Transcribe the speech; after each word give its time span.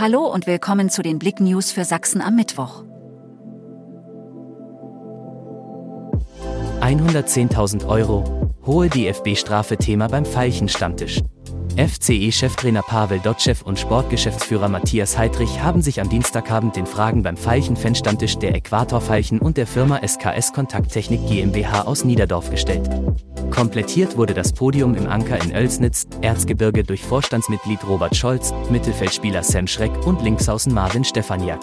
Hallo 0.00 0.32
und 0.32 0.46
willkommen 0.46 0.90
zu 0.90 1.02
den 1.02 1.18
Blick 1.18 1.40
News 1.40 1.72
für 1.72 1.84
Sachsen 1.84 2.20
am 2.20 2.36
Mittwoch. 2.36 2.84
110.000 6.80 7.84
Euro, 7.88 8.54
hohe 8.64 8.88
DFB-Strafe 8.90 9.76
Thema 9.76 10.06
beim 10.06 10.24
Veilchen-Stammtisch. 10.24 11.20
FCE-Cheftrainer 11.76 12.82
Pavel 12.82 13.18
Dotschew 13.18 13.56
und 13.64 13.80
Sportgeschäftsführer 13.80 14.68
Matthias 14.68 15.18
Heidrich 15.18 15.64
haben 15.64 15.82
sich 15.82 16.00
am 16.00 16.08
Dienstagabend 16.08 16.76
den 16.76 16.86
Fragen 16.86 17.24
beim 17.24 17.36
Veilchen-Fanstammtisch 17.36 18.38
der 18.38 18.54
Äquator-Veilchen 18.54 19.40
und 19.40 19.56
der 19.56 19.66
Firma 19.66 19.98
SKS 20.06 20.52
Kontakttechnik 20.52 21.26
GmbH 21.26 21.82
aus 21.82 22.04
Niederdorf 22.04 22.50
gestellt. 22.50 22.88
Komplettiert 23.50 24.16
wurde 24.16 24.34
das 24.34 24.52
Podium 24.52 24.94
im 24.94 25.06
Anker 25.08 25.42
in 25.42 25.52
Oelsnitz, 25.52 26.06
Erzgebirge 26.20 26.84
durch 26.84 27.02
Vorstandsmitglied 27.02 27.86
Robert 27.86 28.16
Scholz, 28.16 28.52
Mittelfeldspieler 28.70 29.42
Sam 29.42 29.66
Schreck 29.66 30.06
und 30.06 30.22
Linksaußen 30.22 30.72
Marvin 30.72 31.04
Stefaniak. 31.04 31.60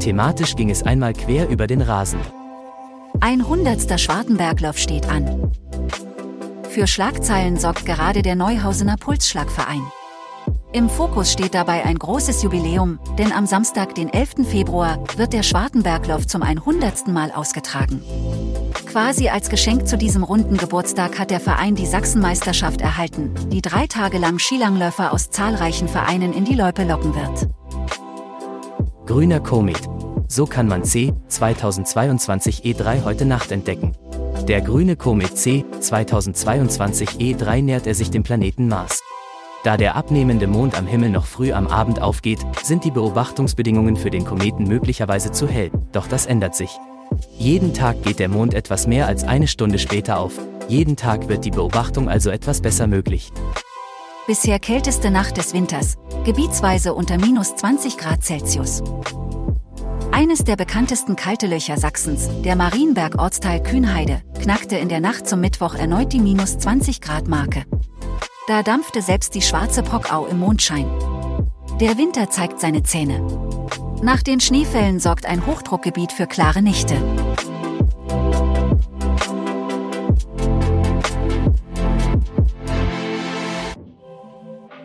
Thematisch 0.00 0.56
ging 0.56 0.70
es 0.70 0.82
einmal 0.82 1.12
quer 1.12 1.48
über 1.48 1.66
den 1.66 1.82
Rasen. 1.82 2.20
Ein 3.20 3.46
hundertster 3.46 3.98
Schwartenberglauf 3.98 4.78
steht 4.78 5.08
an. 5.08 5.52
Für 6.68 6.86
Schlagzeilen 6.86 7.58
sorgt 7.58 7.84
gerade 7.84 8.22
der 8.22 8.36
Neuhausener 8.36 8.96
Pulsschlagverein. 8.96 9.82
Im 10.72 10.90
Fokus 10.90 11.32
steht 11.32 11.54
dabei 11.54 11.84
ein 11.84 11.98
großes 11.98 12.42
Jubiläum, 12.42 12.98
denn 13.18 13.32
am 13.32 13.46
Samstag, 13.46 13.94
den 13.94 14.12
11. 14.12 14.46
Februar, 14.46 15.02
wird 15.16 15.32
der 15.32 15.42
Schwartenberglauf 15.42 16.26
zum 16.26 16.42
100. 16.42 17.08
Mal 17.08 17.32
ausgetragen. 17.32 18.02
Quasi 18.98 19.28
als 19.28 19.48
Geschenk 19.48 19.86
zu 19.86 19.96
diesem 19.96 20.24
runden 20.24 20.56
Geburtstag 20.56 21.20
hat 21.20 21.30
der 21.30 21.38
Verein 21.38 21.76
die 21.76 21.86
Sachsenmeisterschaft 21.86 22.80
erhalten, 22.80 23.32
die 23.48 23.62
drei 23.62 23.86
Tage 23.86 24.18
lang 24.18 24.40
Skilangläufer 24.40 25.12
aus 25.12 25.30
zahlreichen 25.30 25.86
Vereinen 25.86 26.32
in 26.32 26.44
die 26.44 26.56
Loipe 26.56 26.82
locken 26.82 27.14
wird. 27.14 27.48
Grüner 29.06 29.38
Komet. 29.38 29.82
So 30.26 30.46
kann 30.46 30.66
man 30.66 30.82
C 30.82 31.12
2022 31.28 32.62
E3 32.64 33.04
heute 33.04 33.24
Nacht 33.24 33.52
entdecken. 33.52 33.92
Der 34.48 34.62
grüne 34.62 34.96
Komet 34.96 35.38
C 35.38 35.64
2022 35.78 37.10
E3 37.20 37.62
nähert 37.62 37.86
er 37.86 37.94
sich 37.94 38.10
dem 38.10 38.24
Planeten 38.24 38.66
Mars. 38.66 39.00
Da 39.62 39.76
der 39.76 39.94
abnehmende 39.94 40.48
Mond 40.48 40.76
am 40.76 40.88
Himmel 40.88 41.10
noch 41.10 41.26
früh 41.26 41.52
am 41.52 41.68
Abend 41.68 42.02
aufgeht, 42.02 42.40
sind 42.64 42.82
die 42.82 42.90
Beobachtungsbedingungen 42.90 43.94
für 43.94 44.10
den 44.10 44.24
Kometen 44.24 44.64
möglicherweise 44.66 45.30
zu 45.30 45.46
hell, 45.46 45.70
doch 45.92 46.08
das 46.08 46.26
ändert 46.26 46.56
sich. 46.56 46.76
Jeden 47.38 47.74
Tag 47.74 48.02
geht 48.02 48.18
der 48.18 48.28
Mond 48.28 48.54
etwas 48.54 48.86
mehr 48.86 49.06
als 49.06 49.24
eine 49.24 49.46
Stunde 49.46 49.78
später 49.78 50.18
auf, 50.18 50.32
jeden 50.68 50.96
Tag 50.96 51.28
wird 51.28 51.44
die 51.44 51.50
Beobachtung 51.50 52.08
also 52.08 52.30
etwas 52.30 52.60
besser 52.60 52.86
möglich. 52.86 53.32
Bisher 54.26 54.58
kälteste 54.58 55.10
Nacht 55.10 55.38
des 55.38 55.54
Winters, 55.54 55.96
gebietsweise 56.24 56.92
unter 56.92 57.16
minus 57.16 57.56
20 57.56 57.96
Grad 57.96 58.22
Celsius. 58.22 58.82
Eines 60.10 60.44
der 60.44 60.56
bekanntesten 60.56 61.16
kalte 61.16 61.46
Löcher 61.46 61.78
Sachsens, 61.78 62.28
der 62.44 62.56
Marienberg-Ortsteil 62.56 63.62
Kühnheide, 63.62 64.22
knackte 64.42 64.76
in 64.76 64.88
der 64.88 65.00
Nacht 65.00 65.26
zum 65.26 65.40
Mittwoch 65.40 65.74
erneut 65.74 66.12
die 66.12 66.20
minus 66.20 66.58
20 66.58 67.00
Grad 67.00 67.28
Marke. 67.28 67.64
Da 68.48 68.62
dampfte 68.62 69.00
selbst 69.00 69.34
die 69.34 69.42
schwarze 69.42 69.82
Pockau 69.82 70.26
im 70.26 70.38
Mondschein. 70.40 70.86
Der 71.80 71.96
Winter 71.96 72.28
zeigt 72.28 72.58
seine 72.58 72.82
Zähne. 72.82 73.24
Nach 74.02 74.20
den 74.24 74.40
Schneefällen 74.40 74.98
sorgt 74.98 75.26
ein 75.26 75.46
Hochdruckgebiet 75.46 76.10
für 76.10 76.26
klare 76.26 76.60
Nächte. 76.60 76.96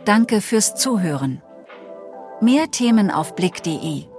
Danke 0.05 0.39
fürs 0.39 0.75
Zuhören. 0.75 1.41
Mehr 2.41 2.69
Themen 2.69 3.09
auf 3.09 3.35
blick.de 3.35 4.12